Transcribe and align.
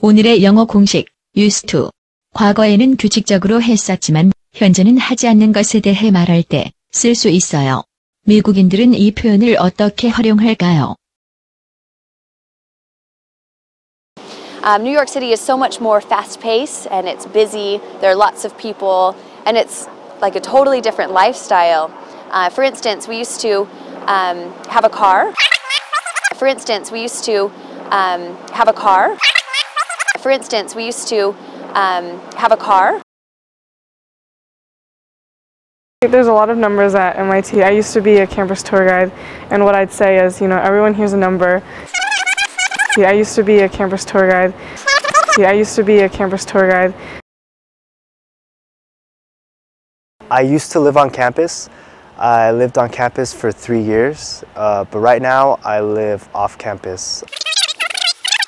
오늘의 0.00 0.42
영어 0.42 0.64
공식 0.64 1.06
used 1.36 1.66
to 1.66 1.90
과거에는 2.34 2.96
규칙적으로 2.96 3.62
했었지만 3.62 4.32
현재는 4.52 4.98
하지 4.98 5.28
않는 5.28 5.52
것에 5.52 5.80
대해 5.80 6.10
말할 6.10 6.42
때 6.42 6.72
쓸 6.92 7.14
수 7.14 7.28
있어요. 7.28 7.84
미국인들은 8.26 8.94
이 8.94 9.12
표현을 9.12 9.56
어떻게 9.58 10.08
활용할까요? 10.08 10.96
Um, 14.62 14.82
New 14.82 14.92
York 14.92 15.08
City 15.08 15.32
is 15.32 15.40
so 15.40 15.56
much 15.56 15.80
more 15.80 16.00
fast 16.02 16.40
paced 16.40 16.86
and 16.90 17.08
it's 17.08 17.24
busy. 17.26 17.80
There 18.00 18.10
are 18.10 18.16
lots 18.16 18.44
of 18.44 18.56
people 18.58 19.14
and 19.46 19.56
it's 19.56 19.88
like 20.20 20.36
a 20.36 20.40
totally 20.40 20.82
different 20.82 21.12
lifestyle. 21.12 21.90
Uh, 22.30 22.50
for 22.50 22.62
instance, 22.62 23.08
we 23.08 23.16
used 23.16 23.40
to 23.40 23.66
um, 24.06 24.52
have 24.68 24.84
a 24.84 24.90
car. 24.90 25.32
For 26.36 26.46
instance, 26.46 26.90
we 26.92 27.00
used 27.00 27.24
to 27.24 27.50
um, 27.90 28.36
have 28.52 28.68
a 28.68 28.74
car. 28.74 29.16
For 30.25 30.31
instance, 30.31 30.73
we 30.73 30.87
used 30.87 31.07
to 31.09 31.35
um, 31.75 32.19
have 32.33 32.51
a 32.51 32.57
car. 32.57 32.99
There's 36.01 36.25
a 36.25 36.33
lot 36.33 36.49
of 36.49 36.57
numbers 36.57 36.95
at 36.95 37.15
MIT. 37.19 37.61
I 37.61 37.69
used 37.69 37.93
to 37.93 38.01
be 38.01 38.17
a 38.17 38.25
campus 38.25 38.63
tour 38.63 38.87
guide, 38.87 39.11
and 39.51 39.63
what 39.63 39.75
I'd 39.75 39.91
say 39.91 40.17
is, 40.17 40.41
you 40.41 40.47
know, 40.47 40.57
everyone 40.57 40.95
here's 40.95 41.13
a 41.13 41.17
number. 41.17 41.61
Yeah, 42.97 43.09
I 43.09 43.11
used 43.11 43.35
to 43.35 43.43
be 43.43 43.59
a 43.59 43.69
campus 43.69 44.03
tour 44.03 44.27
guide. 44.27 44.55
Yeah, 45.37 45.51
I 45.51 45.53
used 45.53 45.75
to 45.75 45.83
be 45.83 45.99
a 45.99 46.09
campus 46.09 46.43
tour 46.43 46.71
guide. 46.71 46.95
I 50.31 50.41
used 50.41 50.71
to 50.71 50.79
live 50.79 50.97
on 50.97 51.11
campus. 51.11 51.69
I 52.17 52.51
lived 52.51 52.79
on 52.79 52.89
campus 52.89 53.31
for 53.31 53.51
three 53.51 53.83
years, 53.83 54.43
uh, 54.55 54.85
but 54.85 55.01
right 55.01 55.21
now 55.21 55.59
I 55.63 55.81
live 55.81 56.27
off 56.33 56.57
campus. 56.57 57.23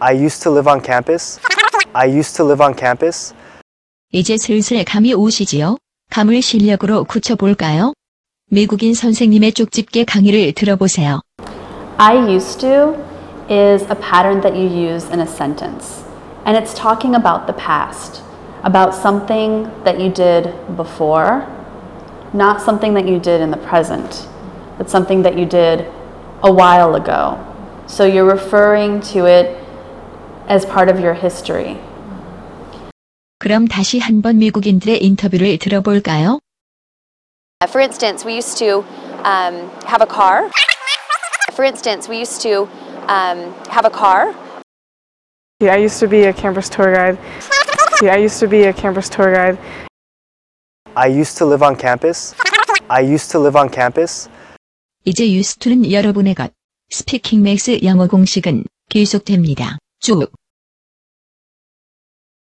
I 0.00 0.12
used 0.12 0.40
to 0.44 0.50
live 0.50 0.66
on 0.66 0.80
campus. 0.80 1.38
I 1.93 2.07
used 2.07 2.35
to 2.37 2.45
live 2.45 2.63
on 2.63 2.75
campus. 2.77 3.33
이제 4.11 4.37
슬슬 4.37 4.83
감이 4.83 5.13
오시지요? 5.13 5.77
감을 6.09 6.41
실력으로 6.41 7.03
굳혀볼까요? 7.05 7.93
미국인 8.49 8.93
선생님의 8.93 9.53
쪽집게 9.53 10.05
강의를 10.05 10.53
들어보세요. 10.53 11.21
I 11.97 12.15
used 12.17 12.59
to 12.61 12.95
is 13.49 13.83
a 13.89 13.95
pattern 13.95 14.41
that 14.41 14.55
you 14.55 14.67
use 14.67 15.09
in 15.11 15.19
a 15.19 15.27
sentence. 15.27 16.03
And 16.45 16.57
it's 16.57 16.73
talking 16.73 17.15
about 17.15 17.47
the 17.47 17.53
past, 17.53 18.21
about 18.63 18.93
something 18.93 19.69
that 19.85 19.99
you 19.99 20.11
did 20.11 20.53
before, 20.75 21.47
not 22.33 22.61
something 22.61 22.93
that 22.93 23.07
you 23.07 23.19
did 23.19 23.41
in 23.41 23.49
the 23.49 23.57
present, 23.57 24.27
but 24.77 24.89
something 24.89 25.23
that 25.23 25.37
you 25.37 25.45
did 25.45 25.87
a 26.43 26.51
while 26.51 26.95
ago. 26.95 27.39
So 27.87 28.05
you're 28.05 28.29
referring 28.29 29.01
to 29.13 29.25
it 29.25 29.56
as 30.47 30.65
part 30.65 30.89
of 30.89 30.99
your 30.99 31.15
history. 31.15 31.77
그럼 33.39 33.67
다시 33.67 33.99
한번 33.99 34.37
미국인들의 34.37 35.03
인터뷰를 35.03 35.57
들어볼까요? 35.57 36.39
Uh, 37.61 37.67
For 37.67 37.81
instance, 37.81 38.25
we 38.25 38.35
used 38.35 38.57
to 38.59 38.83
um, 39.23 39.69
have 39.85 40.01
a 40.01 40.07
car. 40.07 40.49
For 41.53 41.65
instance, 41.65 42.09
we 42.09 42.17
used 42.19 42.41
to 42.41 42.67
um, 43.07 43.53
have 43.69 43.85
a 43.85 43.91
car. 43.91 44.33
Yeah, 45.59 45.73
I 45.75 45.77
used 45.77 45.99
to 45.99 46.07
be 46.07 46.23
a 46.25 46.33
campus 46.33 46.69
tour 46.69 46.93
guide. 46.93 47.17
Yeah, 48.01 48.15
I 48.15 48.17
used 48.17 48.39
to 48.39 48.47
be 48.47 48.63
a 48.63 48.73
campus 48.73 49.09
tour 49.09 49.31
guide. 49.33 49.57
I 50.95 51.07
used 51.07 51.37
to 51.37 51.45
live 51.45 51.63
on 51.63 51.75
campus. 51.75 52.33
I 52.89 53.01
used 53.01 53.31
to 53.31 53.39
live 53.39 53.55
on 53.55 53.69
campus. 53.69 54.29
이제 55.05 55.25
used 55.25 55.59
to는 55.59 55.91
여러분의 55.91 56.35
것. 56.35 56.51
스피킹 56.89 57.43
맥스 57.43 57.79
영어 57.83 58.07
공식은 58.07 58.65
계속됩니다. 58.89 59.77
就 60.00 60.30